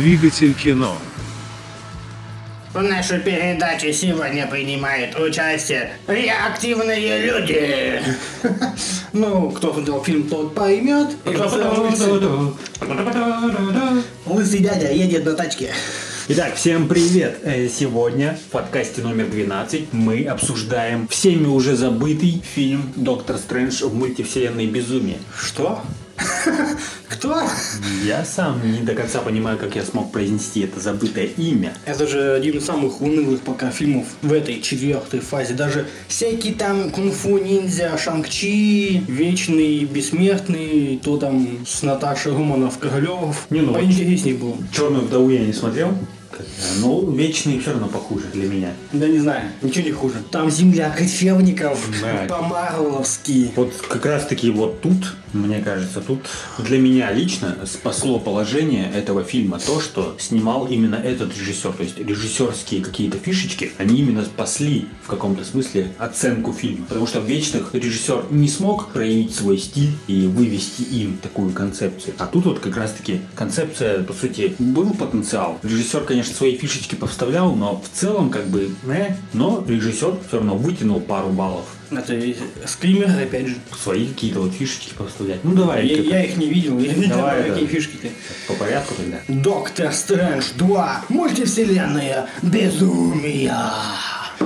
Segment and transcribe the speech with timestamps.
[0.00, 0.96] Двигатель кино.
[2.72, 8.00] В нашей передаче сегодня принимают участие реактивные люди.
[9.12, 11.08] Ну, кто смотрел фильм, тот поймет.
[14.24, 15.70] Лысый дядя едет на тачке.
[16.28, 17.40] Итак, всем привет!
[17.42, 23.94] Э, Сегодня в подкасте номер 12 мы обсуждаем всеми уже забытый фильм «Доктор Стрэндж в
[23.94, 25.18] мультивселенной безумие».
[25.38, 25.82] Что?
[27.08, 27.42] Кто?
[28.04, 31.74] Я сам не до конца понимаю, как я смог произнести это забытое имя.
[31.84, 35.54] Это же один из самых унылых пока фильмов в этой четвертой фазе.
[35.54, 43.46] Даже всякие там кунг-фу ниндзя, Шанг-Чи, Вечный, Бессмертный, то там с Наташей Романов, Королев.
[43.50, 44.56] Не, ну, Поинтереснее было.
[44.72, 45.94] «Черную вдову» я не смотрел.
[46.80, 48.72] Ну, вечный все равно похуже для меня.
[48.92, 50.14] Да не знаю, ничего не хуже.
[50.30, 52.26] Там земля кочевников, Да.
[52.28, 53.52] по-марловски.
[53.56, 56.20] Вот как раз таки вот тут, мне кажется, тут
[56.58, 61.72] для меня лично спасло положение этого фильма то, что снимал именно этот режиссер.
[61.72, 66.86] То есть режиссерские какие-то фишечки, они именно спасли в каком-то смысле оценку фильма.
[66.86, 72.14] Потому что в «Вечных» режиссер не смог проявить свой стиль и вывести им такую концепцию.
[72.18, 75.58] А тут вот как раз таки концепция, по сути, был потенциал.
[75.62, 80.56] Режиссер, конечно, свои фишечки повставлял, но в целом как бы, э, но режиссер все равно
[80.56, 82.36] вытянул пару баллов Это и
[82.66, 83.56] скример, опять же.
[83.82, 85.42] свои какие-то вот фишечки поставлять.
[85.44, 87.72] Ну давай, Я, я их не видел, я видел, Давай, какие да.
[87.72, 88.08] фишки-то.
[88.48, 89.18] по порядку тогда.
[89.28, 91.04] Доктор Стрэндж 2.
[91.08, 93.56] Мультивселенная безумия.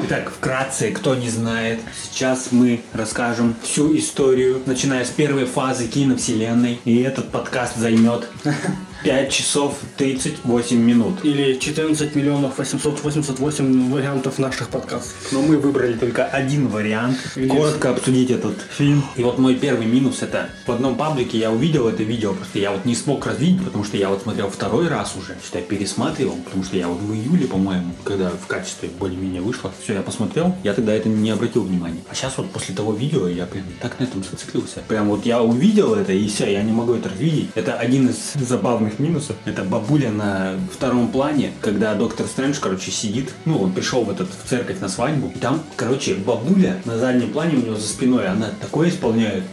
[0.06, 6.80] Итак, вкратце, кто не знает, сейчас мы расскажем всю историю, начиная с первой фазы киновселенной,
[6.84, 8.28] и этот подкаст займет
[9.04, 11.22] 5 часов 38 минут.
[11.24, 15.14] Или 14 миллионов 888 вариантов наших подкастов.
[15.30, 19.04] Но мы выбрали только один вариант, Где коротко обсудить этот фильм.
[19.16, 22.70] И вот мой первый минус это в одном паблике я увидел это видео, просто я
[22.70, 26.64] вот не смог развидеть, потому что я вот смотрел второй раз уже, я пересматривал, потому
[26.64, 30.72] что я вот в июле, по-моему, когда в качестве более-менее вышло, все, я посмотрел, я
[30.72, 32.00] тогда это не обратил внимания.
[32.10, 34.82] А сейчас вот после того видео я прям так на этом зациклился.
[34.88, 37.50] Прям вот я увидел это и все, я не могу это развидеть.
[37.54, 39.36] Это один из забавных минусов.
[39.44, 43.32] Это бабуля на втором плане, когда доктор Стрэндж, короче, сидит.
[43.44, 45.32] Ну, он пришел в этот в церковь на свадьбу.
[45.34, 49.44] И там, короче, бабуля на заднем плане у него за спиной, она такое исполняет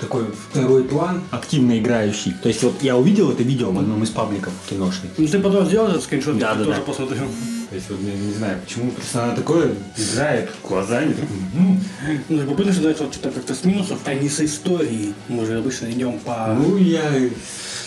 [0.00, 2.34] такой второй план, активно играющий.
[2.42, 5.12] То есть вот я увидел это видео в одном из пабликов киношных.
[5.16, 6.84] Ну ты потом сделал этот скриншот, Да, я да, тоже да.
[6.84, 7.26] посмотрел.
[7.70, 11.16] То есть вот я не знаю, почему просто она такое играет глазами.
[12.28, 15.14] Ну, любопытно, что это вот что-то как-то с минусов, а не с историей.
[15.28, 16.54] Мы же обычно идем по...
[16.56, 17.02] Ну я...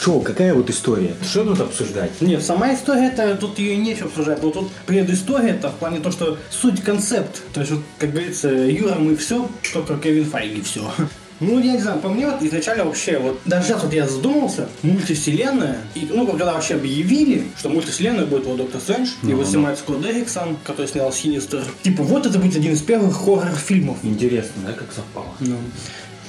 [0.03, 1.16] Че, какая вот история?
[1.24, 2.12] Что тут обсуждать?
[2.22, 6.12] Нет, сама история, это тут ее нечего обсуждать, но тут предыстория, это в плане то,
[6.12, 7.41] что суть концепт.
[7.53, 10.91] То есть, вот, как говорится, Юра, мы все, только Кевин Файги все.
[11.40, 14.68] Ну, я не знаю, по мне вот изначально вообще, вот даже сейчас вот я задумался,
[14.81, 20.02] мультивселенная, и, ну, когда вообще объявили, что мультивселенная будет вот Доктор Стрэндж, его снимает Скотт
[20.02, 21.64] Дерриксон, который снял Синистер.
[21.84, 23.98] Типа, вот это будет один из первых хоррор-фильмов.
[24.03, 25.36] Интересно, да, как совпало?
[25.40, 25.58] Ну.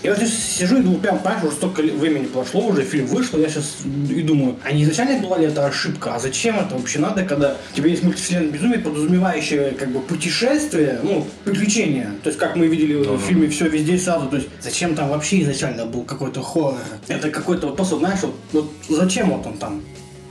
[0.03, 3.38] Я вот здесь сижу и думаю, прям, понимаешь, уже столько времени прошло, уже фильм вышел,
[3.41, 3.78] я сейчас
[4.09, 7.56] и думаю, а не изначально была ли это ошибка, а зачем это вообще надо, когда
[7.72, 12.69] у тебя есть мультивселенная безумие, подразумевающее как бы путешествие, ну, приключения, то есть как мы
[12.69, 16.42] видели в фильме «Все везде и сразу», то есть зачем там вообще изначально был какой-то
[16.42, 19.82] хоррор, это какой-то вот просто, знаешь, вот, вот зачем вот он там,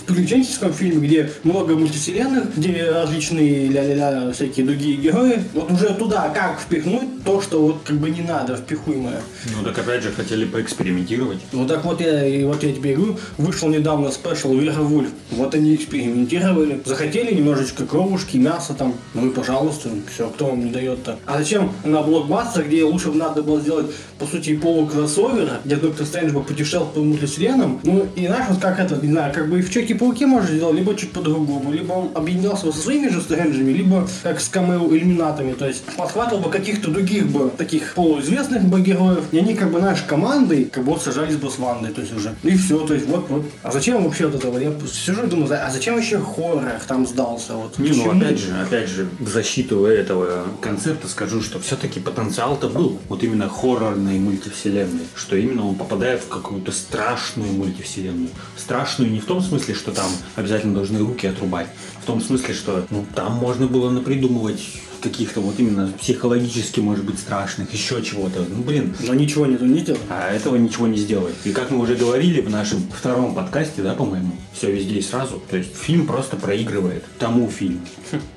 [0.08, 6.60] приключенческом фильме, где много мультивселенных, где различные ля-ля-ля всякие другие герои, вот уже туда как
[6.60, 9.22] впихнуть то, что вот как бы не надо впихуемое.
[9.56, 11.40] Ну так опять же хотели поэкспериментировать.
[11.52, 15.10] Вот так вот я, и вот я тебе говорю, вышел недавно спешл Верховульф.
[15.32, 16.82] Вот они экспериментировали.
[16.86, 18.96] Захотели немножечко кровушки, мяса там.
[19.14, 21.20] Ну и пожалуйста, все, кто вам не дает-то.
[21.26, 23.88] А зачем на блокбастер, где лучше бы надо было сделать,
[24.20, 27.80] по сути, полукроссовера, где Доктор Стрэндж бы путешествовал по мультивселенным.
[27.84, 30.76] Ну и знаешь, вот как это, не знаю, как бы и в Человеке-пауке можно сделать,
[30.76, 35.68] либо чуть по-другому, либо он объединялся со своими же Стрэнджами, либо как с камео-иллюминатами, то
[35.68, 40.06] есть подхватывал бы каких-то других бы таких полуизвестных бы героев, и они как бы наши
[40.06, 42.36] командой как бы вот сажались бы с Вандой, то есть уже.
[42.44, 43.46] И все, то есть вот, вот.
[43.64, 44.62] А зачем вообще вот это вот?
[44.62, 47.54] Я сижу и думаю, а зачем вообще хоррор там сдался?
[47.54, 47.78] Вот?
[47.80, 53.00] Не, ну опять же, опять же, в защиту этого концепта скажу, что все-таки потенциал-то был.
[53.10, 55.06] Вот именно хоррорной мультивселенной.
[55.16, 58.30] Что именно он попадает в какую-то страшную мультивселенную.
[58.56, 61.68] Страшную не в том смысле, что там обязательно должны руки отрубать.
[62.02, 64.62] В том смысле, что ну, там можно было напридумывать
[65.02, 68.46] каких-то вот именно психологически, может быть, страшных, еще чего-то.
[68.50, 70.00] Ну, блин, Но ничего нету, не сделал.
[70.10, 71.36] а этого ничего не сделает.
[71.46, 75.42] И как мы уже говорили в нашем втором подкасте, да, по-моему, все везде и сразу.
[75.50, 77.82] То есть фильм просто проигрывает тому фильму.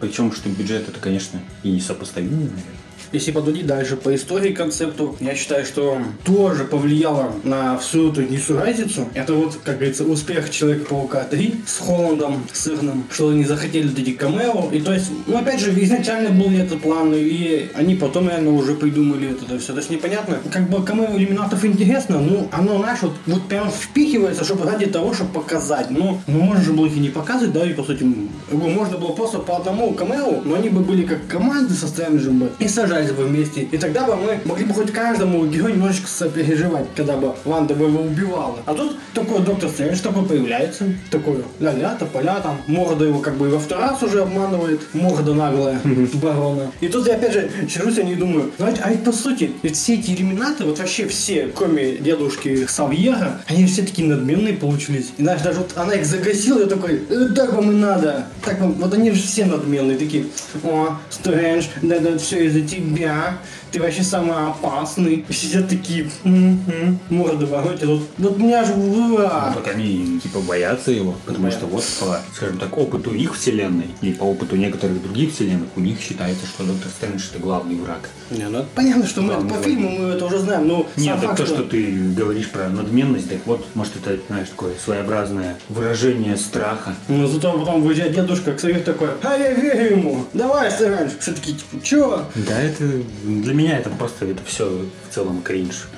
[0.00, 2.64] Причем, что бюджет это, конечно, и несопоставимый, наверное.
[3.12, 9.08] Если подойти дальше по истории концепту, я считаю, что тоже повлияло на всю эту несуразицу.
[9.14, 14.68] Это вот, как говорится, успех Человека-паука 3 с Холландом сырным, что они захотели эти камео.
[14.72, 18.52] И то есть, ну опять же, изначально был ли это план, или они потом реально
[18.52, 19.72] уже придумали это, все.
[19.72, 20.38] То есть непонятно.
[20.52, 25.14] Как бы камео иллюминатов интересно, ну оно, знаешь, вот, вот прям впихивается, чтобы ради того,
[25.14, 25.90] чтобы показать.
[25.90, 28.04] Ну, ну можно же было их и не показывать, да, и по сути,
[28.50, 32.50] можно было просто по одному камео, но они бы были как команды со Стрэнджем бы
[32.58, 33.62] и сажались бы вместе.
[33.62, 37.86] И тогда бы мы могли бы хоть каждому герою немножечко сопереживать, когда бы Ванда бы
[37.86, 38.58] его убивала.
[38.66, 43.48] А тут такой доктор Стрэндж такой появляется, такой ля-ля, тополя там, морда его как бы
[43.48, 45.80] во второй раз уже обманывает, морда наглая
[46.14, 46.70] барона.
[46.80, 49.76] И тут я опять же чешусь, я не думаю, знаете, а ведь по сути, ведь
[49.76, 55.12] все эти иллюминаты, вот вообще все, кроме дедушки Савьера, они все такие надменные получились.
[55.16, 58.26] И знаешь, даже вот она их загасила, я такой, «Э, так вам и надо.
[58.44, 60.26] Так вам, вот они же все надменные, такие,
[60.64, 63.38] о, Стрэндж, да, да, все из-за тебя 对吧？
[63.72, 65.24] Ты вообще самый опасный.
[65.30, 67.84] Сидят такие, м-м, морды воротят.
[67.84, 69.52] Вот, вот меня же ура!
[69.54, 71.60] Ну, так они типа боятся его, потому Боятся.
[71.60, 75.80] что вот по, скажем так, опыту их вселенной и по опыту некоторых других вселенных у
[75.80, 78.08] них считается, что Доктор Стрэндж это главный враг.
[78.30, 81.16] Не, ну понятно, что мы это Главный по фильму мы это уже знаем, но Нет,
[81.20, 85.56] так факт, то, что ты говоришь про надменность, так вот, может это, знаешь, такое своеобразное
[85.68, 86.94] выражение страха.
[87.08, 91.12] Ну, зато потом выезжает дедушка к совет такой, а я верю ему, давай, Стрэндж.
[91.20, 92.24] Все такие, типа, чё?
[92.34, 92.84] Да, это
[93.24, 95.88] для меня это просто это все в целом кринж.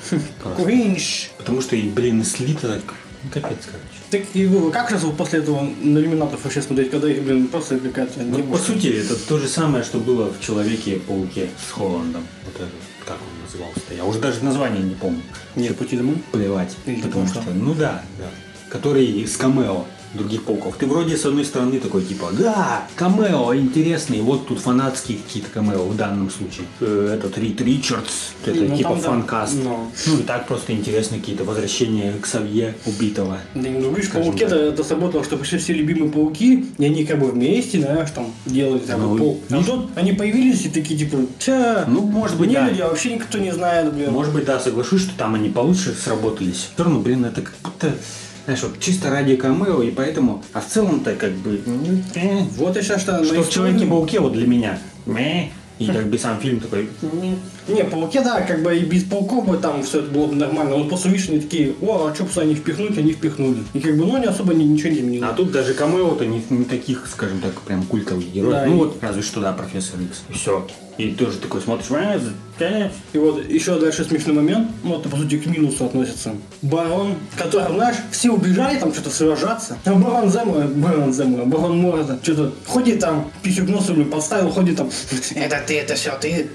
[0.56, 1.30] Кринж.
[1.38, 2.94] Потому что, и, блин, слито так,
[3.24, 4.02] ну, капец, короче.
[4.10, 8.22] Так и как вот после этого на иллюминатов вообще смотреть, когда их, блин, просто какая-то
[8.22, 12.26] Ну, по сути, это то же самое, что было в Человеке-пауке с Холландом.
[12.44, 12.70] Вот это,
[13.06, 13.94] как он назывался-то?
[13.94, 15.22] Я уже даже название не помню.
[15.56, 16.16] Нет, пути домой.
[16.32, 16.76] Плевать.
[16.84, 17.42] Или потому что?
[17.42, 18.28] что, ну да, да.
[18.68, 20.76] Который с камео других пауков.
[20.76, 25.84] Ты вроде с одной стороны такой типа, да, камео интересный, вот тут фанатские какие-то камео
[25.86, 26.66] в данном случае.
[26.80, 29.08] Э, Этот Рид Ричардс, это Ну, типа там, да.
[29.08, 29.54] фанкаст.
[29.62, 29.90] Ну.
[30.06, 33.38] Ну и так просто интересно какие-то возвращения к Савье убитого.
[33.54, 37.18] Да, ну, видишь, пауки это, это сработало, что пришли все любимые пауки, и они как
[37.18, 39.40] бы вместе, знаешь, там делали там Ну, пол.
[39.50, 39.66] А видишь?
[39.70, 42.68] тут они появились и такие типа, тя, Ну, может быть, не да.
[42.68, 44.10] люди, а вообще никто не знает, блин.
[44.12, 46.68] Может быть, да, соглашусь, что там они получше сработались.
[46.74, 47.94] Все равно, блин, это как будто,
[48.44, 52.76] знаешь, вот чисто ради камео, и поэтому, а в целом-то как бы, ну, э, Вот
[52.76, 54.78] я сейчас что, что в Человеке-пауке вот для меня,
[55.78, 56.88] и как бы сам фильм такой.
[57.68, 60.76] Не, пауки, да, как бы и без пауков бы там все это было бы нормально.
[60.76, 63.58] Вот после Вишни такие, о, а что бы они впихнуть, они впихнули.
[63.72, 65.30] И как бы, ну, не особо ни- ничего не изменилось.
[65.30, 68.52] А тут даже камео-то не, не таких, скажем так, прям культовых героев.
[68.54, 70.22] Да, ну и- вот, разве что, да, профессор Икс.
[70.28, 70.66] И все.
[70.98, 72.32] И тоже такой смотришь, «А, за-
[72.64, 72.90] э».
[73.12, 76.32] И вот еще дальше смешной момент, ну это по сути к минусу относится.
[76.60, 82.18] Барон, который, знаешь, все убежали там что-то сражаться, а барон Зема, барон Зема, барон Морда,
[82.22, 84.90] что-то ходит там, писюк носом блин, подставил, ходит там,
[85.34, 86.48] это ты, это все ты,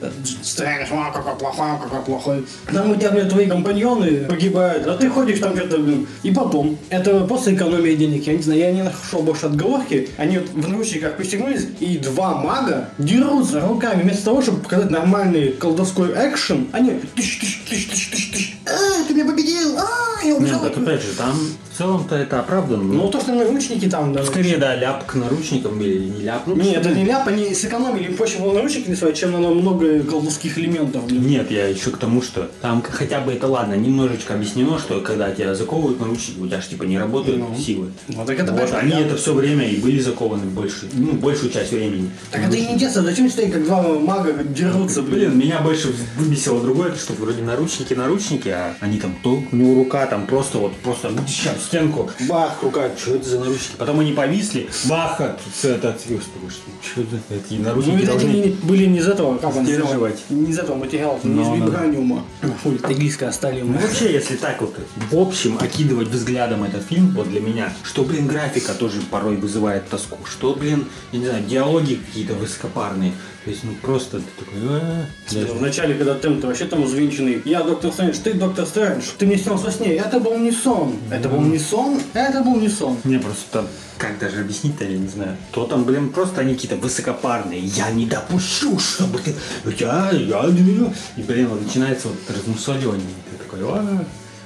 [0.43, 2.45] Стрэндж, а, какой плохой, какой плохой.
[2.71, 6.07] Там у тебя, блин, твои компаньоны погибают, а ты ходишь там что-то, блин.
[6.23, 10.37] И потом, это просто экономия денег, я не знаю, я не нашел больше отговорки, они
[10.37, 16.11] вот в наручниках пристегнулись, и два мага дерутся руками, вместо того, чтобы показать нормальный колдовской
[16.11, 20.61] экшен, они тыщ, тыщ, тыщ, тыщ, тыщ, а, ты меня победил, а, я Нет, убежал.
[20.61, 21.33] так опять же, там
[21.71, 22.83] в целом-то это оправдано.
[22.83, 24.25] Ну, то, что наручники там, да.
[24.25, 26.43] Скорее, да, ляп к наручникам или не ляп.
[26.47, 30.57] Ну, Нет, это не ляп, они сэкономили, проще было наручники рисовать, чем на много колдовских
[30.57, 31.27] элементов, блин.
[31.27, 35.31] Нет, я еще к тому, что там хотя бы это ладно, немножечко объяснено, что когда
[35.31, 37.55] тебя заковывают наручники, у тебя же типа не работают Ну.
[37.57, 37.91] силы.
[38.07, 41.71] Ну, так это Вот, они это все время и были закованы больше, ну, большую часть
[41.71, 42.09] времени.
[42.31, 45.17] Так это и не детство, зачем стоять, как два мага дерутся, блин?
[45.31, 49.75] Блин, меня больше выбесило другое, что вроде наручники, наручники, а они там то, у него
[49.75, 53.75] рука там просто вот, просто сейчас стенку, бах, рука, что это за наручники?
[53.77, 58.29] Потом они повисли, бах, а это, господи, что это, эти Ну, наручники видать, должны...
[58.29, 60.23] они не- были не из этого, как он Сдерживать.
[60.29, 61.55] Не из этого материала, не из да.
[61.55, 62.23] вибраниума.
[62.63, 63.61] Фу, тагильская стали.
[63.61, 64.75] Ну, вообще, если так вот
[65.11, 69.87] в общем окидывать взглядом этот фильм, вот для меня, что, блин, графика тоже порой вызывает
[69.89, 73.11] тоску, что, блин, я не знаю, диалоги какие-то высокопарные,
[73.43, 77.41] то есть, ну, просто ты такой, «А, даже- В начале, когда темп вообще там узвенчанный.
[77.45, 79.95] Я доктор Стрэндж, ты доктор Стрэндж, ты мне снился во сне.
[79.95, 80.95] Это был не сон.
[81.11, 82.97] Это был не сон, это был не сон.
[83.03, 85.37] Мне просто там, как даже объяснить-то, я не знаю.
[85.51, 87.59] То там, блин, просто они какие-то высокопарные.
[87.59, 89.33] Я не допущу, чтобы ты...
[89.77, 90.45] Я, я.
[90.47, 93.05] И, блин, вот начинается вот размусоливание.
[93.31, 94.05] Ты такой, «А».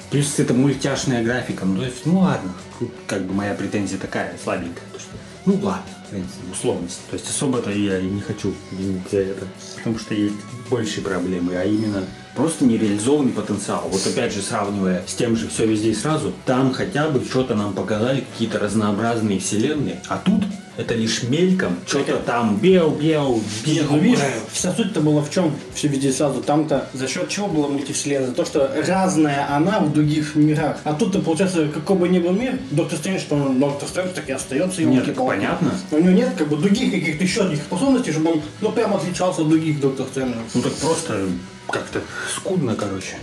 [0.09, 1.65] Плюс это мультяшная графика.
[1.65, 2.53] Ну, то есть, ну ладно.
[2.79, 4.83] Тут как бы моя претензия такая, слабенькая.
[4.91, 5.11] то, что,
[5.45, 6.99] ну ладно, принципе, условность.
[7.09, 9.47] То есть особо-то я и не хочу винить за это.
[9.77, 10.35] Потому что есть
[10.69, 12.03] большие проблемы, а именно
[12.35, 13.89] просто нереализованный потенциал.
[13.91, 17.55] Вот опять же, сравнивая с тем же «Все везде и сразу», там хотя бы что-то
[17.55, 20.01] нам показали, какие-то разнообразные вселенные.
[20.07, 20.43] А тут
[20.81, 23.85] это лишь мельком, что-то там бел, бел, бел.
[23.89, 24.19] ну видишь,
[24.51, 25.55] вся суть-то была в чем?
[25.73, 26.41] Все везде сразу.
[26.41, 28.31] Там-то за счет чего была мультивселенная?
[28.31, 30.77] То, что разная она в других мирах.
[30.83, 34.29] А тут-то, получается, какой бы ни был мир, Доктор Стрэндж, что он Доктор Стрэндж, так
[34.29, 34.83] и остается.
[34.83, 35.71] Нет, так понятно.
[35.91, 39.41] У него нет как бы других каких-то еще одних способностей, чтобы он, ну, прям отличался
[39.41, 40.41] от других Доктор Стрэнджей.
[40.53, 41.27] Ну так просто
[41.69, 42.01] как-то
[42.35, 43.17] скудно, короче.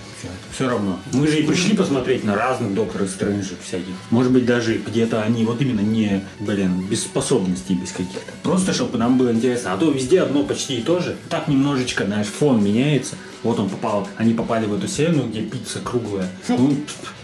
[0.52, 0.98] Все равно.
[1.12, 3.94] Мы же и пришли посмотреть на разных докторов Стрэнджей всяких.
[4.10, 8.32] Может быть, даже где-то они вот именно не, блин, без способностей, без каких-то.
[8.42, 9.72] Просто, чтобы нам было интересно.
[9.72, 11.16] А то везде одно почти и то же.
[11.28, 13.16] Так немножечко, знаешь, фон меняется.
[13.44, 16.28] Вот он попал, они попали в эту вселенную, где пицца круглая.
[16.48, 16.76] Ну,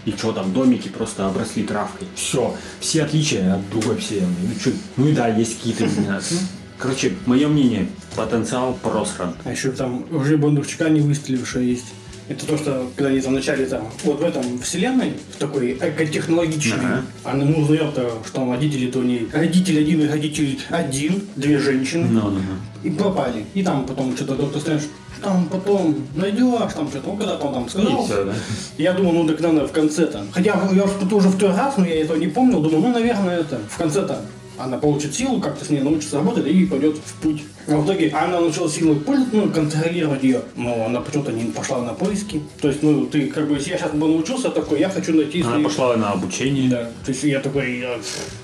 [0.05, 2.07] и что там, домики просто обросли травкой.
[2.15, 4.29] Все, все отличия от другой вселенной.
[4.43, 5.89] Ну, чё, ну и да, есть какие-то
[6.77, 9.33] Короче, мое мнение, потенциал просран.
[9.43, 11.85] А еще там уже Бондарчука не выстрелившая есть.
[12.27, 15.73] Это то, что когда они там в начале там, вот в этом вселенной, в такой
[15.73, 17.01] экотехнологичной, Ага.
[17.23, 22.07] она мы узнаем, что там родители-то у ней, родитель один и родитель один, две женщины,
[22.09, 22.89] Ну, ну, ну.
[22.89, 23.45] и пропали.
[23.53, 24.81] И там потом что-то доктор Стрэндж,
[25.21, 28.01] там потом найдешь, там что-то, ну когда он там сказал.
[28.03, 28.33] И все, да?
[28.79, 30.25] Я думал, ну так надо в конце-то.
[30.31, 32.59] Хотя я уж тут уже второй раз, но я этого не помнил.
[32.59, 34.19] Думаю, ну, наверное, это в конце-то
[34.57, 37.43] она получит силу, как-то с ней научится работать и пойдет в путь.
[37.67, 40.41] А в итоге она научилась пользоваться, ну, контролировать ее.
[40.55, 42.41] Но она почему-то не пошла на поиски.
[42.61, 45.41] То есть, ну, ты как бы, если я сейчас бы научился такой, я хочу найти
[45.41, 46.69] Она свои- пошла на обучение.
[46.69, 46.83] Да.
[47.05, 47.97] То есть я такой, я...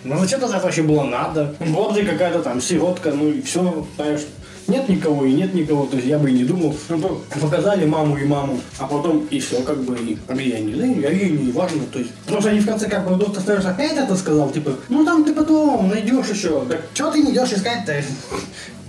[0.03, 1.55] ну зачем тогда вообще было надо?
[1.59, 4.21] Вот же какая-то там сиротка, ну и все, знаешь.
[4.67, 6.75] Нет никого и нет никого, то есть я бы и не думал.
[6.89, 10.73] Ну, по- показали маму и маму, а потом и все, как бы, и, а не,
[10.73, 12.11] да, я ей не важно, то есть.
[12.25, 15.23] Потому что они в конце как бы доктор Стрэндж опять это сказал, типа, ну там
[15.23, 16.63] ты потом найдешь еще.
[16.69, 18.01] Так что ты не идешь искать-то?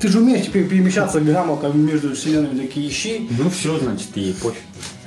[0.03, 3.29] Ты же умеешь теперь перемещаться грамотно между вселенными, такие ищи.
[3.39, 4.61] Ну все, значит, ей пофиг.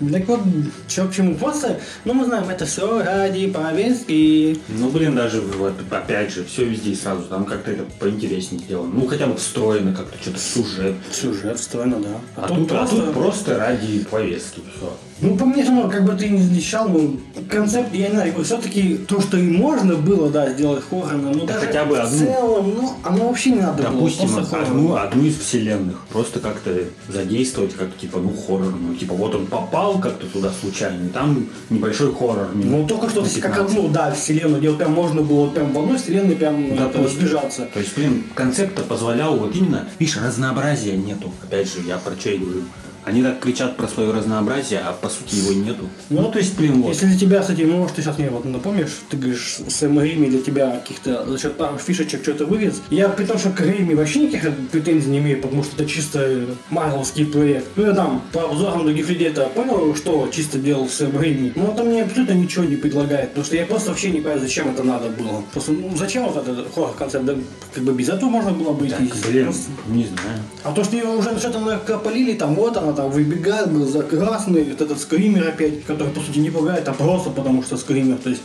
[0.09, 0.39] Так вот,
[0.87, 1.35] что к чему?
[1.35, 4.57] Просто, ну мы знаем, это все ради повестки.
[4.69, 8.93] Ну, блин, даже вот, опять же, все везде и сразу, там как-то это поинтереснее сделано.
[8.93, 10.95] Ну, хотя бы встроено как-то, что-то сюжет.
[11.11, 12.21] Сюжет встроено, да.
[12.37, 14.97] А, тут, а тут просто ради повестки, все.
[15.21, 17.17] Ну, по мне, ну, как бы ты не замечал, ну,
[17.49, 21.53] концепт, я не знаю, все-таки то, что и можно было, да, сделать хоррорно, ну, Да
[21.53, 22.17] даже хотя бы в одну.
[22.17, 24.35] целом, ну, оно вообще не надо Допустим, было.
[24.35, 26.01] просто одну, одну из вселенных.
[26.11, 28.73] Просто как-то задействовать, как типа, ну, хоррор.
[28.77, 32.49] Ну, типа, вот он попал как-то туда случайно, и там небольшой хоррор.
[32.53, 33.59] Ну, только что, на как 15.
[33.77, 37.19] одну, да, вселенную, где вот прям можно было прям в одной вселенной прям это, Допустим.
[37.21, 37.69] сбежаться.
[37.73, 41.31] То есть, блин, концепт позволял вот именно, видишь, разнообразия нету.
[41.41, 42.63] Опять же, я про и говорю.
[43.05, 45.87] Они так кричат про свое разнообразие, а по сути его нету.
[46.09, 46.89] Ну, то есть, блин, вот.
[46.89, 50.27] Если для тебя, кстати, ну, может, ты сейчас мне вот напомнишь, ты говоришь, Сэм Рэйми
[50.29, 52.81] для тебя каких-то за счет пару фишечек что-то вывез.
[52.89, 56.45] Я при том, что к Рэйми вообще никаких претензий не имею, потому что это чисто
[56.71, 57.67] марвелский проект.
[57.75, 61.53] Ну, я там по обзорам других людей это понял, что чисто делал Сэм Рэйми.
[61.55, 64.69] Но это мне абсолютно ничего не предлагает, потому что я просто вообще не понимаю, зачем
[64.69, 65.43] это надо было.
[65.51, 67.25] Просто, ну, зачем вот этот хоррор-концепт?
[67.25, 67.35] Да,
[67.73, 69.13] как бы без этого можно было бы Так, идти.
[69.29, 70.39] блин, Просто- не знаю.
[70.63, 74.71] а то, что ее уже что-то накопалили, там вот она там выбегает, был за красный,
[74.71, 78.17] этот скример опять, который по сути не пугает, а просто потому что скример.
[78.17, 78.41] То есть,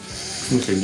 [0.51, 0.75] смысле,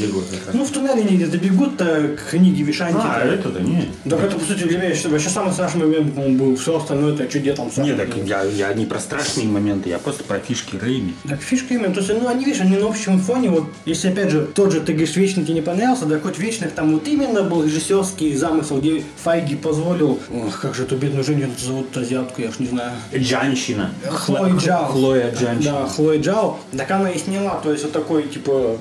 [0.47, 0.55] раз?
[0.55, 2.99] ну в туннеле они где-то бегут-то к книге Вишанти.
[3.01, 3.91] А, это-то не.
[4.09, 6.57] Так это, по сути, для меня вообще самый страшный момент по-моему, был.
[6.57, 9.89] Все остальное это что где там Не, страшно так я, я не про страшные моменты,
[9.89, 11.15] я просто про фишки Рэйми.
[11.29, 14.31] Так фишка именно, то есть, ну они, видишь, они на общем фоне, вот, если опять
[14.31, 17.43] же, тот же, ты говоришь, Вечный тебе не понравился, да хоть Вечных там вот именно
[17.43, 22.49] был режиссерский замысел, где Файги позволил, ох, как же эту бедную женщину зовут, азиатку, я
[22.49, 22.93] уж не знаю.
[23.15, 23.91] Джанщина.
[24.09, 24.87] Хлоя Джао.
[24.87, 25.73] Хлоя Джанщина.
[25.73, 26.59] Да, Хлоя Джао.
[26.77, 28.79] Так она и сняла, то есть вот такой, типа,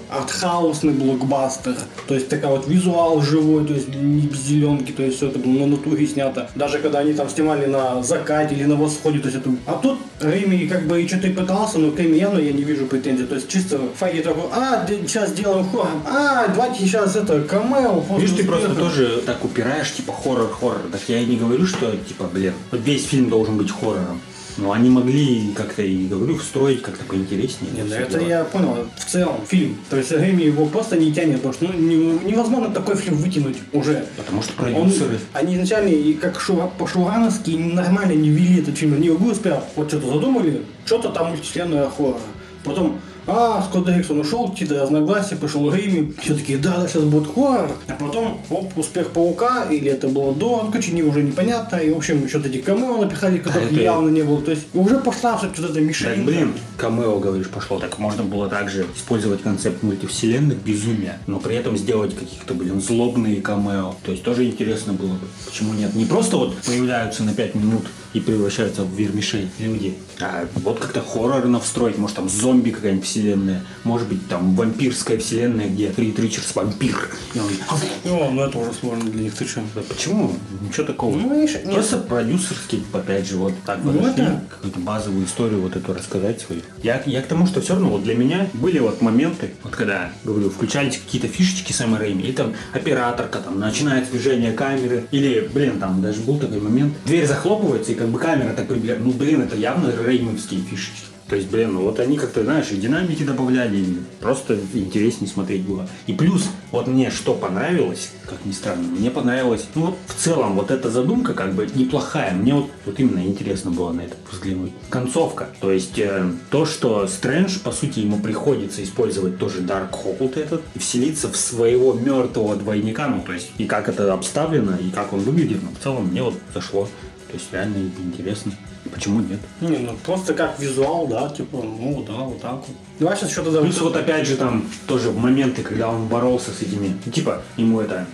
[0.76, 1.76] артхаусный блокбастер.
[2.08, 5.40] То есть такая вот визуал живой, то есть не без зеленки, то есть все это
[5.40, 6.50] было на натуре снято.
[6.56, 9.50] Даже когда они там снимали на закате или на восходе, то есть это...
[9.66, 12.64] А тут Рэйми как бы и что-то и пытался, но к Рэйми явно я не
[12.64, 13.26] вижу претензий.
[13.26, 18.04] То есть чисто Файги такой, а, сейчас сделаем хоррор, а, давайте сейчас это, камео.
[18.18, 18.90] Видишь, ты просто успеха».
[18.90, 20.82] тоже так упираешь, типа хоррор-хоррор.
[20.92, 24.22] Так я и не говорю, что, типа, блин, весь фильм должен быть хоррором.
[24.58, 27.72] Но они могли как-то, и говорю, встроить как-то поинтереснее.
[27.74, 28.28] Не, это да это дело.
[28.30, 28.88] я понял.
[28.98, 29.78] В целом, фильм.
[29.90, 33.58] То есть Рэми его просто не тянет, потому что ну, не- невозможно такой фильм вытянуть
[33.74, 34.06] уже.
[34.16, 35.20] Потому что Он, продюсеры...
[35.34, 38.94] они изначально, и как шура, по-шурановски, нормально не вели этот фильм.
[38.94, 42.18] Они его успел, вот что-то задумали, что-то там мультивселенная хоррор.
[42.64, 46.14] Потом, а, Скотт Дерриксон ушел, какие-то разногласия, пошел Рэйми.
[46.22, 47.72] Все такие, да, да, сейчас будет хоррор.
[47.88, 51.78] А потом, оп, успех Паука, или это было до, ну, короче, не, уже непонятно.
[51.78, 54.42] И, в общем, еще эти камео напихали, которых это- явно не было.
[54.42, 56.24] То есть, уже пошла все что-то Так, мишень.
[56.26, 57.80] блин, камео, говоришь, пошло.
[57.80, 63.42] Так можно было также использовать концепт мультивселенных безумия, но при этом сделать каких-то, блин, злобные
[63.42, 63.96] камео.
[64.04, 65.28] То есть тоже интересно было бы.
[65.46, 65.96] Почему нет?
[65.96, 71.02] Не просто вот появляются на 5 минут и превращаются в вермишей люди, а вот как-то
[71.02, 71.98] хоррорно встроить.
[71.98, 77.10] Может там зомби какая-нибудь вселенная, может быть там вампирская вселенная, где Рид Ричардс вампир.
[77.34, 79.62] И он «А Ну, ну это уже сложно для них, ты что?
[79.74, 80.36] да почему?
[80.62, 81.16] Ничего такого.
[81.16, 81.74] Ну, видишь, нет.
[81.74, 86.42] Просто продюсерский, опять же, вот так Ну, подошли, это- какую-то базовую историю вот эту рассказать
[86.42, 86.62] свою.
[86.84, 90.12] Я, я к тому, что все равно вот для меня были вот моменты, вот когда,
[90.26, 95.80] говорю, включались какие-то фишечки Сэма Рэйми, и там операторка, там, начинает движение камеры, или, блин,
[95.80, 99.42] там даже был такой момент, дверь захлопывается, и как бы камера так приближается, ну, блин,
[99.42, 101.15] это явно реймовские фишечки.
[101.28, 105.64] То есть, блин, ну вот они как-то, знаешь, и динамики добавляли, и просто интереснее смотреть
[105.64, 105.88] было.
[106.06, 110.54] И плюс, вот мне что понравилось, как ни странно, мне понравилось, ну вот в целом
[110.54, 112.34] вот эта задумка как бы неплохая.
[112.36, 114.72] Мне вот, вот именно интересно было на это взглянуть.
[114.90, 115.50] Концовка.
[115.62, 120.80] То есть э, то, что Стрэндж, по сути, ему приходится использовать тоже Даркхолд этот, и
[120.80, 125.22] вселиться в своего мертвого двойника, ну то есть и как это обставлено, и как он
[125.22, 126.88] выглядит, ну в целом мне вот зашло.
[127.28, 128.52] То есть реально интересно.
[128.92, 129.40] Почему нет?
[129.62, 132.76] Не, ну просто как визуал, да, типа, ну да, вот так вот.
[133.00, 136.96] Давай сейчас что-то Плюс вот опять же там тоже моменты, когда он боролся с этими,
[137.06, 138.06] ну, типа ему это,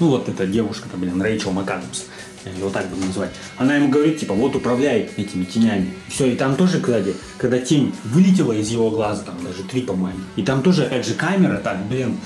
[0.00, 2.04] ну вот эта девушка-то, блин, Рэйчел МакАдамс,
[2.44, 5.94] я его так буду называть, она ему говорит, типа, вот управляй этими тенями.
[6.08, 10.20] Все, и там тоже, кстати, когда тень вылетела из его глаза, там даже три, по-моему,
[10.34, 12.18] и там тоже, опять же, камера так, блин,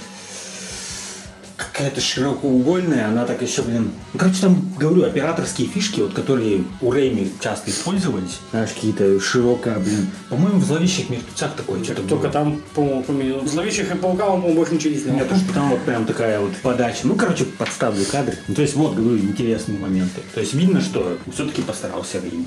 [1.77, 3.91] какая-то широкоугольная, она так еще, блин...
[4.15, 9.79] Ну, короче, там, говорю, операторские фишки, вот, которые у Рейми часто использовались, знаешь, какие-то широкая,
[9.79, 10.09] блин...
[10.31, 12.09] По-моему, в «Зловещих мертвецах» такое что-то было.
[12.09, 13.41] Только там, по-моему, поменял.
[13.41, 15.17] В зловещих и паука он, по-моему, больше ничего не снял.
[15.17, 17.01] Нет, уж там вот прям такая вот подача.
[17.05, 18.39] Ну, короче, подставлю кадры.
[18.49, 20.23] Ну, то есть, вот, говорю, интересные моменты.
[20.35, 22.47] То есть, видно, что все-таки постарался Рим.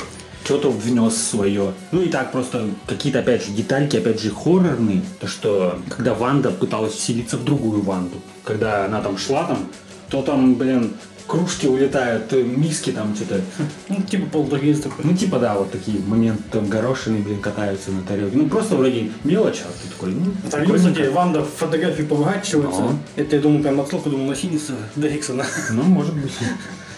[0.50, 1.74] Что-то внес свое.
[1.92, 5.04] Ну и так просто какие-то, опять же, детальки, опять же, хоррорные.
[5.20, 9.68] То, что когда Ванда пыталась вселиться в другую Ванду, когда она там шла там,
[10.10, 10.96] то там, блин,
[11.28, 13.42] кружки улетают, э, миски там что-то.
[13.90, 15.06] Ну, типа полтергейст такой.
[15.06, 18.36] Ну, типа, да, вот такие моменты, там горошины, блин, катаются на тарелке.
[18.36, 20.94] Ну, просто вроде мелочь, а ты такой, ну, ну, прикольненько.
[20.94, 22.82] кстати, Ванда фотографии поворачивается.
[22.86, 22.98] Ага.
[23.18, 25.46] Это, я думаю, прям отсылка, думаю, на Синиса Дериксона.
[25.70, 26.34] Ну, может быть.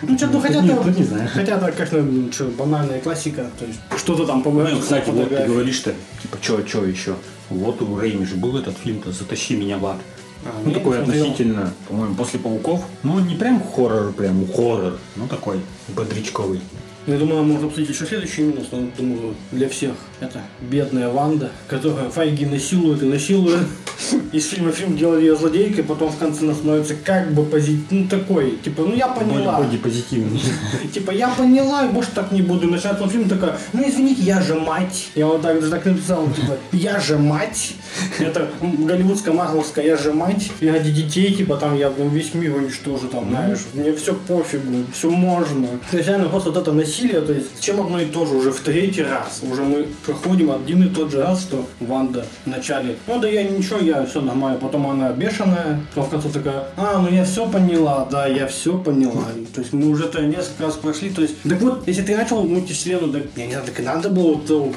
[0.01, 1.29] Ну, что-то, Ну, хотя тут не- там- тут не знаю.
[1.33, 3.49] Хотя, это, конечно, что, банальная классика.
[3.59, 4.83] То есть, что-то там Ну, поворачивается.
[4.83, 7.15] кстати, вот ты говоришь, что типа, что, что еще?
[7.49, 9.97] Вот у Рейми же был этот фильм-то «Затащи меня в ад».
[10.45, 12.81] А, Ну, такой относительно, по-моему, после «Пауков».
[13.03, 15.59] Ну, не прям хоррор, прям хоррор, ну, такой
[15.89, 16.61] бодрячковый.
[17.07, 19.93] Я думаю, можно обсудить еще следующий минус, но думаю, для всех.
[20.19, 23.61] Это бедная Ванда, которая Файги насилует и насилует.
[24.31, 27.85] Из фильма фильм делали ее злодейкой, потом в конце она становится как бы позитив...
[27.89, 29.57] Ну, такой, типа, ну я поняла.
[29.57, 30.39] Более позитивный.
[30.93, 32.67] Типа, я поняла, и больше так не буду.
[32.67, 35.09] Начинает он фильм такая, ну извините, я же мать.
[35.15, 37.73] Я вот так, так написал, типа, я же мать.
[38.19, 40.51] Это голливудская, марвелская, я же мать.
[40.59, 43.59] И ради детей, типа, там я ну, весь мир уничтожу, там, знаешь.
[43.73, 45.67] Мне все пофигу, все можно.
[45.89, 48.51] То есть, реально, просто вот это насилие, то есть, чем одно и то же уже
[48.51, 49.41] в третий раз.
[49.49, 53.43] Уже мы проходим один и тот же раз, что Ванда в начале, ну да я
[53.43, 54.59] ничего, я все нормально.
[54.59, 58.77] Потом она бешеная, потом в конце такая, а, ну я все поняла, да, я все
[58.77, 59.25] поняла.
[59.53, 61.09] То есть мы уже это несколько раз прошли.
[61.09, 64.09] То есть, так вот, если ты начал мультивселенную, так, я не знаю, так и надо
[64.09, 64.71] было вот того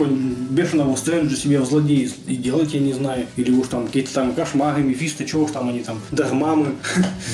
[0.51, 3.27] бешеного Стрэнджа себе в злодеи и делать, я не знаю.
[3.37, 6.75] Или уж там какие-то там кошмары, мефисты, чего уж там они там, дармамы,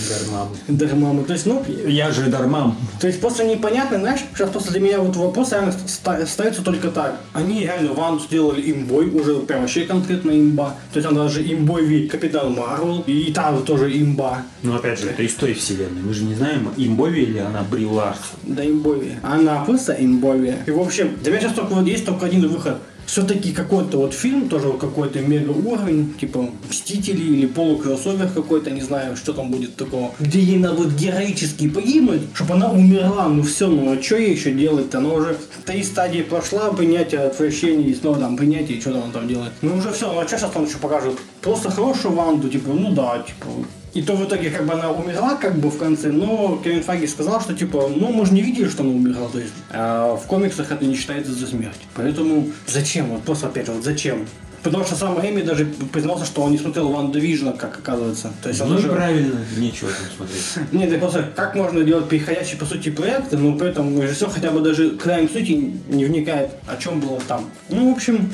[0.08, 0.48] Дармам.
[0.68, 1.24] дармамы.
[1.24, 2.76] То есть, ну, Я же Дармам.
[3.00, 6.88] то есть просто непонятно, знаешь, сейчас просто для меня вот вопрос реально ста- ставится только
[6.90, 7.20] так.
[7.32, 10.76] Они реально Ванду сделали имбой, уже прям вообще конкретно имба.
[10.92, 14.42] То есть она даже имбой видит Капитан Марвел, и там тоже имба.
[14.62, 16.02] Ну, опять же, это из той вселенной.
[16.02, 18.38] Мы же не знаем, имбови или она Бри Ларсон.
[18.42, 19.14] Да имбови.
[19.22, 20.54] Она просто имбови.
[20.66, 22.78] И в общем, для меня сейчас только вот есть только один выход.
[23.10, 29.16] Все-таки какой-то вот фильм, тоже какой-то мега уровень, типа Мстители или полукроссовер какой-то, не знаю,
[29.16, 33.66] что там будет такого, где ей надо вот героически погибнуть, чтобы она умерла, ну все,
[33.66, 34.98] ну а что ей еще делать-то?
[34.98, 39.26] Она уже три стадии прошла, принятие, отвращение, и снова там принятие, что там он там
[39.26, 39.54] делает.
[39.60, 41.18] Ну уже все, ну а что сейчас он еще покажет?
[41.40, 43.48] Просто хорошую Ванду, типа, ну да, типа,
[43.94, 47.06] и то в итоге как бы она умерла как бы в конце, но Кевин Фаги
[47.06, 50.26] сказал, что типа, ну мы же не видели, что она умерла, то есть а в
[50.26, 51.80] комиксах это не считается за смерть.
[51.94, 53.06] Поэтому зачем?
[53.06, 54.26] Вот просто опять вот зачем?
[54.62, 58.30] Потому что сам Эми даже признался, что он не смотрел Ван Division, как оказывается.
[58.42, 58.88] То есть Ну, даже...
[58.88, 60.42] правильно, нечего там смотреть.
[60.72, 64.50] Нет, это просто как можно делать переходящие по сути проекты, но при этом режиссер хотя
[64.50, 67.48] бы даже к краям сути не вникает, о чем было там.
[67.70, 68.30] Ну, в общем,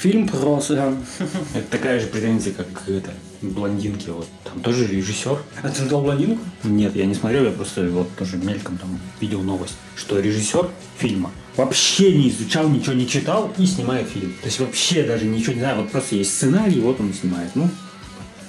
[0.00, 0.96] фильм просто.
[1.54, 3.10] Это такая же претензия, как это,
[3.42, 4.10] блондинки.
[4.10, 4.26] Вот.
[4.44, 5.38] Там тоже режиссер.
[5.62, 6.42] А ты дал блондинку?
[6.64, 11.30] Нет, я не смотрел, я просто вот тоже мельком там видел новость, что режиссер фильма
[11.56, 14.32] вообще не изучал, ничего не читал и снимает фильм.
[14.40, 17.50] То есть вообще даже ничего не знаю, вот просто есть сценарий, вот он снимает.
[17.54, 17.68] Ну,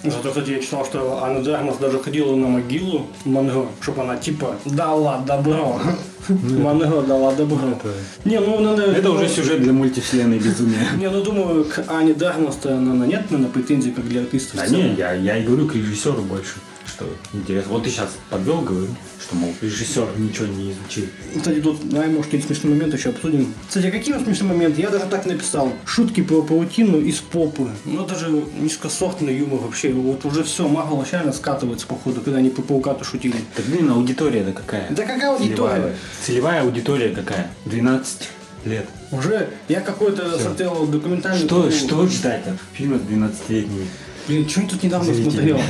[0.03, 4.55] Зато, кстати, я читал, что Анна Дармас даже ходила на могилу Монго, чтобы она типа
[4.65, 5.81] дала добро.
[6.29, 7.59] Монго дала добро.
[8.25, 8.83] Не, ну, надо...
[8.83, 10.87] Это уже сюжет для мультивселенной безумия.
[10.97, 14.55] Не, ну думаю, к Ане Дармас-то, наверное, нет, наверное, претензий, как для артистов.
[14.55, 16.55] Да не, я, я и говорю к режиссеру больше,
[16.89, 17.73] что интересно.
[17.73, 18.87] Вот ты сейчас подвел, говорю,
[19.21, 21.05] что, мол, режиссер ничего не изучил.
[21.35, 23.53] Кстати, тут, давай, может, какие-то смешные моменты еще обсудим.
[23.67, 24.81] Кстати, какие вот смешные моменты?
[24.81, 25.71] Я даже так написал.
[25.85, 27.69] Шутки про паутину из попы.
[27.85, 29.91] Ну, даже низкосортный юмор вообще.
[29.91, 33.35] Вот уже все, Марвел вообще скатывается, походу, когда они про паука-то шутили.
[33.55, 34.89] Так, блин, аудитория-то какая?
[34.89, 35.73] Да какая аудитория?
[35.73, 37.51] Целевая, целевая аудитория какая?
[37.65, 38.29] 12
[38.65, 38.85] лет.
[39.11, 41.45] Уже я какой-то смотрел документальный...
[41.45, 43.87] Что, что ждать от фильма с 12-летними?
[44.27, 45.31] Блин, что я тут недавно Зрителями.
[45.31, 45.61] смотрел?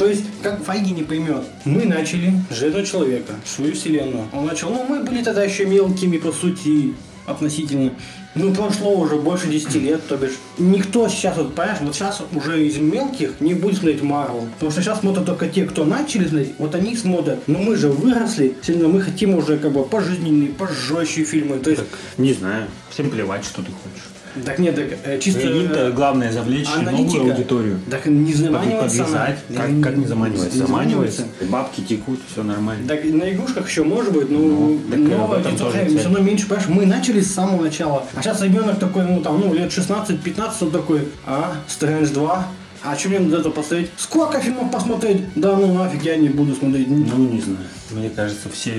[0.00, 4.28] То есть, как Файги не поймет, мы начали с Железного Человека, свою вселенную.
[4.32, 6.94] Он начал, ну, мы были тогда еще мелкими, по сути,
[7.26, 7.92] относительно.
[8.34, 10.38] Ну, прошло уже больше 10 лет, то бишь.
[10.56, 14.48] Никто сейчас, вот, понимаешь, вот сейчас уже из мелких не будет смотреть Марвел.
[14.54, 17.46] Потому что сейчас смотрят только те, кто начали смотреть, вот они смотрят.
[17.46, 21.58] Но мы же выросли, сильно мы хотим уже как бы пожизненные, пожестче фильмы.
[21.58, 24.08] То есть, Так, не знаю, всем плевать, что ты хочешь.
[24.44, 25.40] Так нет, так, э, чисто...
[25.40, 27.18] Им-то главное завлечь аналитика.
[27.18, 27.80] новую аудиторию.
[27.90, 29.36] Так не заманивается она.
[29.54, 30.58] Как, как не заманивается?
[30.58, 31.22] Не Заманивается.
[31.48, 32.86] Бабки текут, все нормально.
[32.88, 36.86] Так на игрушках еще может быть, но Ну, новая аудитория все равно меньше, понимаешь, мы
[36.86, 38.04] начали с самого начала.
[38.14, 42.46] А сейчас ребенок такой, ну там, ну, лет 16-15, он такой, а, Стрэндж 2,
[42.82, 43.90] а что мне надо это посмотреть?
[43.96, 45.22] Сколько фильмов посмотреть?
[45.34, 46.88] Да ну нафиг, я не буду смотреть.
[46.88, 47.58] Ну, не знаю.
[47.90, 48.72] Мне кажется, все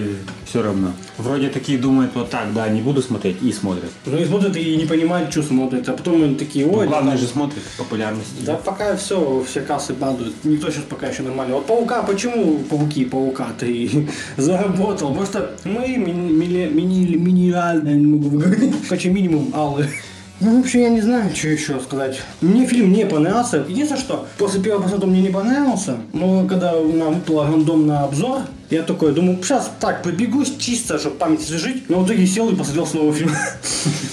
[0.46, 0.94] все равно.
[1.18, 3.92] Вроде такие думают вот так, да, не буду смотреть, и смотрят.
[4.06, 7.14] Ну и смотрят и не понимают, что смотрят, а потом они такие, Ну, ой, главное
[7.14, 8.44] да, же смотрят популярность.
[8.44, 10.34] Да пока все, все кассы падают.
[10.44, 11.56] Никто сейчас пока еще нормально.
[11.56, 15.14] Вот паука, почему пауки, паука ты заработал?
[15.26, 19.88] Что мы мини, мини, минимальные, не могу выговорить, короче, минимум аллы.
[20.44, 22.20] Ну, вообще, я не знаю, что еще сказать.
[22.42, 23.64] Мне фильм не понравился.
[23.70, 28.42] Единственное, что после первого просмотра мне не понравился, но когда нам выпало рандом на обзор,
[28.72, 31.90] я такой думаю, сейчас так, побегусь чисто, чтобы память освежить.
[31.90, 33.32] Но в итоге сел и посмотрел снова фильм.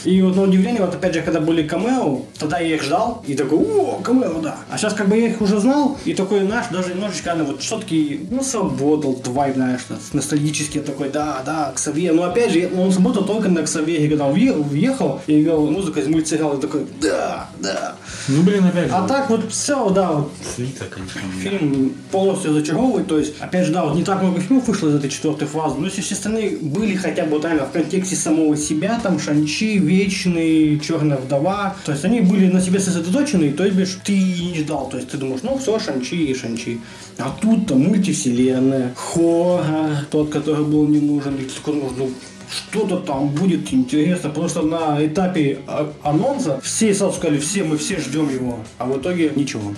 [0.05, 3.35] И вот на удивление, вот опять же, когда были камео, тогда я их ждал и
[3.35, 4.57] такой, о, камео, да.
[4.69, 7.63] А сейчас как бы я их уже знал, и такой наш, даже немножечко, ну, вот
[7.63, 12.13] все-таки, ну, сработал твайп, знаешь, ностальгический такой, да, да, Ксавье.
[12.13, 16.59] Но опять же, он сработал только на Ксавье, когда въехал и играл музыку из мультсериала,
[16.59, 17.95] и такой, да, да.
[18.27, 18.95] Ну, блин, опять же.
[18.95, 21.21] А так вот все, да, вот Слито, конечно.
[21.43, 24.95] фильм полностью зачаровывает, то есть, опять же, да, вот не так много фильмов вышло из
[24.95, 28.99] этой четвертой фазы, но если все остальные были хотя бы вот в контексте самого себя,
[29.03, 34.13] там Шанчи, Вечный, Черная вдова, то есть они были на себе сосредоточены, то есть ты
[34.13, 36.81] и не ждал, то есть ты думаешь, ну все, Шанчи и Шанчи.
[37.19, 42.11] А тут-то мультивселенная, хоррор, тот, который был не нужен, и ты такой ну
[42.51, 47.77] что-то там будет интересно, потому что на этапе а- анонса все сразу сказали, все, мы
[47.77, 49.75] все ждем его, а в итоге ничего.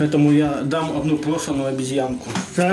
[0.00, 2.30] Поэтому я дам одну брошенную обезьянку.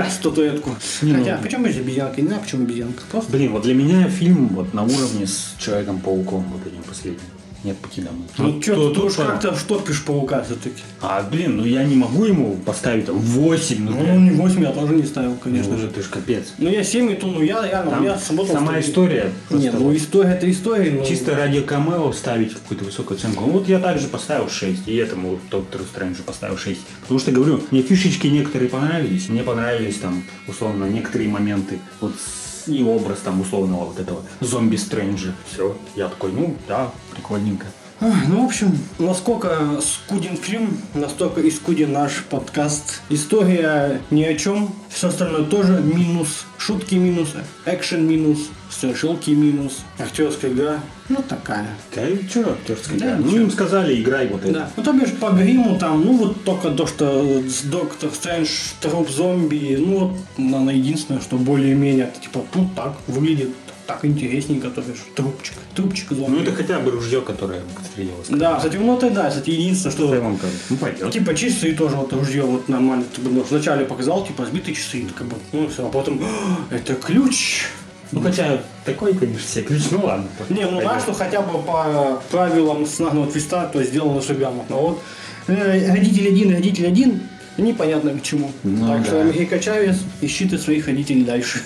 [0.10, 0.70] Статуэтку.
[1.02, 2.22] Хотя, почему же обезьянка?
[2.22, 3.04] Не знаю, почему обезьянка.
[3.12, 7.20] Просто Блин, вот для меня фильм вот на уровне с Человеком-пауком, вот этим последним.
[7.64, 8.28] Нет пути домой.
[8.38, 10.84] Ну Вот что, ты уж как-то штопишь паука все-таки.
[11.02, 14.24] А, блин, ну я не могу ему поставить там 8, ну, Ну, блин.
[14.26, 15.90] не 8 я тоже не ставил, Ну, конечно уже же.
[15.90, 16.54] ты ж капец.
[16.60, 18.54] Ну, я 7 и то, ну, я реально, Там я сработал...
[18.56, 19.32] сама история.
[19.50, 21.04] Нет, ну, история это история, но...
[21.04, 23.46] Чисто ради камео ставить какую-то высокую оценку.
[23.46, 26.80] Ну, вот я также поставил 6, и этому Доктору Стрэнджу поставил 6.
[27.02, 31.80] Потому что, говорю, мне фишечки некоторые понравились, мне понравились там, условно, некоторые моменты.
[32.02, 35.34] Вот с- и образ там условного вот этого зомби Стрэнджа.
[35.52, 37.66] Все, я такой, ну, да, прикольненько.
[38.00, 43.02] Ну, в общем, насколько скуден фильм, настолько и скуден наш подкаст.
[43.10, 46.46] История ни о чем, все остальное тоже минус.
[46.60, 47.30] Шутки минус,
[47.66, 50.80] экшен минус, страшилки минус, актерская игра,
[51.10, 51.68] ну такая.
[51.96, 53.18] Да и что актерская Да, игра?
[53.20, 54.54] Ну, им сказали, играй вот это.
[54.54, 54.70] Да.
[54.76, 58.50] Ну, то бишь, по гриму там, ну, вот только то, что Доктор Стрэндж,
[58.82, 63.50] труп зомби, ну, вот, наверное, единственное, что более-менее, типа, ну, так выглядит,
[63.88, 66.38] так интересненько, то бишь, трупчик, трупчик зомби.
[66.38, 68.28] Ну, это хотя бы ружье, которое отстрелилось.
[68.30, 70.14] Да, кстати, ну, это да, кстати, единственное, что...
[70.14, 70.38] Я вам?
[70.70, 71.12] Ну, пойдет.
[71.12, 73.06] Типа часы тоже вот ружье вот нормально.
[73.16, 76.76] Ты бы ну, вначале показал, типа сбитые часы, как бы, ну все, а потом «А,
[76.76, 77.66] это ключ.
[78.12, 80.28] Ну, хотя такой, конечно, все ключ, ну ладно.
[80.50, 84.76] Не, ну так, что хотя бы по правилам снагного твиста, то есть сделано все грамотно.
[84.76, 85.02] Вот
[85.48, 87.22] э, родитель один, родитель один,
[87.62, 88.52] непонятно к чему.
[88.64, 89.06] Ну так да.
[89.06, 91.60] что Мехико Чавес, ищи ты своих родителей дальше.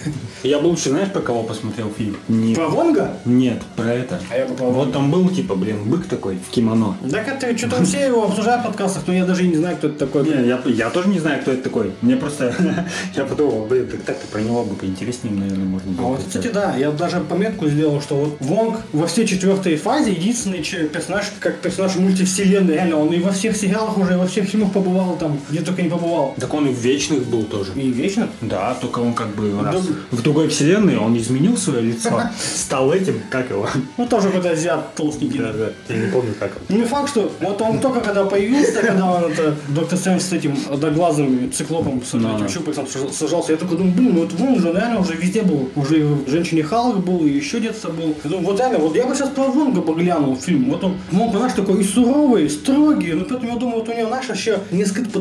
[0.43, 2.17] Я бы лучше, знаешь, про кого посмотрел фильм?
[2.27, 2.55] Не...
[2.55, 3.17] Про Вонга?
[3.25, 4.19] Нет, про это.
[4.31, 6.97] А я бы про Вот там был, типа, блин, бык такой в кимоно.
[7.09, 9.87] Так это что-то все его обсуждают в подкастах, но я даже и не знаю, кто
[9.87, 10.23] это такой.
[10.23, 11.91] Не, я, я тоже не знаю, кто это такой.
[12.01, 12.53] Мне просто...
[13.15, 16.07] я подумал, блин, так так-то про него бы поинтереснее, наверное, можно А было.
[16.07, 16.47] вот, представить.
[16.47, 21.31] кстати, да, я даже пометку сделал, что вот Вонг во всей четвертой фазе единственный персонаж,
[21.39, 25.17] как персонаж мультивселенной, реально, он и во всех сериалах уже, и во всех фильмах побывал
[25.17, 26.35] там, где только не побывал.
[26.39, 27.71] Так он и в Вечных был тоже.
[27.75, 28.27] И вечно.
[28.41, 29.93] Да, только он как бы у нас Да.
[30.11, 32.21] в другой вселенной он изменил свое лицо,
[32.55, 33.67] стал этим, как его.
[33.97, 35.39] Ну, тоже какой-то азиат толстенький.
[35.39, 36.61] Да, да, я не помню, как он.
[36.69, 40.33] Ну, не факт, что вот он только когда появился, когда он это, доктор Стрэндж с
[40.33, 44.33] этим одноглазым циклопом, с Да, этим щупальцем саж- сажался, я такой думаю, блин, ну вот
[44.33, 45.69] вон же, наверное, уже везде был.
[45.75, 48.15] Уже в «Женщине Халк» был, и еще где-то был.
[48.23, 50.69] Я думаю, вот реально, вот я бы сейчас про Вонга бы глянул фильм.
[50.71, 53.93] Вот он, он, понимаешь, такой и суровый, и строгий, но поэтому я думаю, вот у
[53.93, 55.11] него, знаешь, еще не скрыт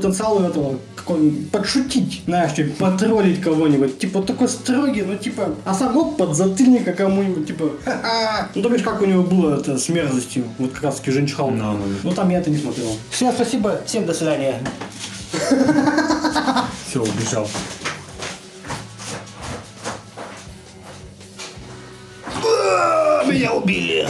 [0.50, 3.98] этого, какой-нибудь подшутить, знаешь, типа, потроллить кого-нибудь.
[3.98, 8.48] Типа, такой строгий, ну, типа, а сам оп, подзатыльника кому-нибудь, типа, ха-ха.
[8.54, 11.36] Ну, то бишь, как у него было это с мерзостью, вот как раз таки «Женщина
[11.36, 11.52] Халк».
[11.52, 12.96] Ну, ну, Ну, там я это не смотрел.
[13.10, 14.60] Всем спасибо, всем до свидания.
[16.88, 17.48] Все, убежал.
[23.26, 24.08] Меня убили.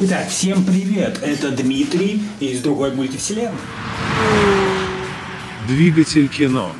[0.00, 3.52] Итак, всем привет, это Дмитрий из другой мультивселенной.
[5.68, 6.72] Двигатель кино.